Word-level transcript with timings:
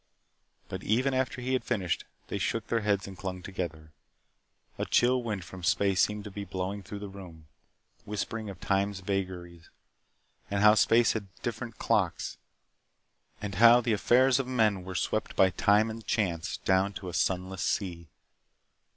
But 0.67 0.81
even 0.83 1.13
after 1.13 1.41
he 1.41 1.53
had 1.53 1.63
finished, 1.63 2.05
they 2.25 2.39
shook 2.39 2.65
their 2.65 2.79
heads 2.79 3.05
and 3.07 3.15
clung 3.15 3.43
together. 3.43 3.93
A 4.79 4.85
chill 4.87 5.21
wind 5.21 5.45
from 5.45 5.61
space 5.63 6.01
seemed 6.01 6.23
to 6.23 6.31
be 6.31 6.43
blowing 6.43 6.81
through 6.81 6.97
the 6.97 7.07
room, 7.07 7.45
whispering 8.03 8.49
of 8.49 8.59
time's 8.59 9.01
vagaries, 9.01 9.69
and 10.49 10.63
how 10.63 10.73
space 10.73 11.13
had 11.13 11.27
different 11.43 11.77
clocks, 11.77 12.39
and 13.43 13.53
how 13.61 13.79
the 13.79 13.93
affairs 13.93 14.39
of 14.39 14.47
men 14.47 14.83
were 14.83 14.95
swept 14.95 15.35
by 15.35 15.51
time 15.51 15.91
and 15.91 16.03
chance 16.07 16.57
down 16.57 16.93
to 16.93 17.07
a 17.09 17.13
sunless 17.13 17.61
sea. 17.61 18.07